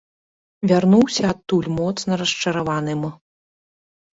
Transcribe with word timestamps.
Вярнуўся 0.71 1.23
адтуль 1.33 1.69
моцна 1.79 2.13
расчараваным. 2.23 3.01